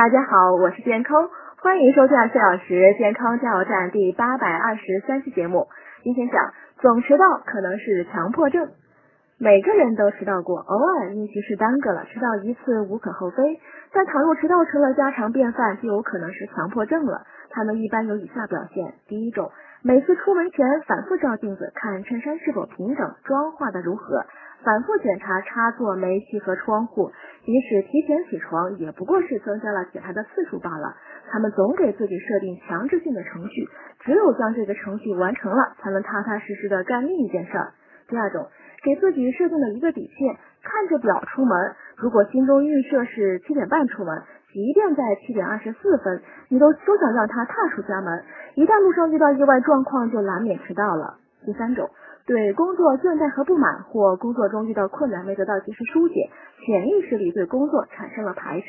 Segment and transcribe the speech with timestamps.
[0.00, 1.28] 大家好，我是健康，
[1.60, 5.68] 欢迎收看四小时健康加油站第八百二十三期节目。
[6.02, 8.70] 今天讲总迟到可能是强迫症。
[9.36, 13.60] 每个人都迟到过，偶尔运气是耽搁了，迟到一次无可厚非。
[13.92, 17.26] 但倘若迟到成了家常便饭，就有可能是强迫症了。
[17.50, 19.50] 他们一般有以下表现：第一种，
[19.82, 24.24] 每次出门前反复照镜子，看衬衫是否平整，妆化的如何，
[24.62, 27.10] 反复检查插座、煤气和窗户。
[27.44, 30.96] 即使提前起床，也不过是增加了检查的次数罢了。
[31.30, 33.68] 他们总给自己设定强制性的程序，
[34.00, 37.72] 只有将这个程序完成了，才能踏踏实实的干另一件事儿。
[38.08, 38.46] 第二种。
[38.82, 41.76] 给自己设定了一个底线，看着表出门。
[42.00, 44.22] 如果心中预设是七点半出门，
[44.52, 48.22] 即便在七点二十四分，你都休想让他踏出家门。
[48.54, 51.18] 一旦路上遇到意外状况，就难免迟到了。
[51.44, 51.90] 第三种，
[52.26, 56.30] 对工作倦怠和不满，或工作中遇到困难没得到及时疏解，
[56.64, 58.66] 潜意识里对工作产生了排斥。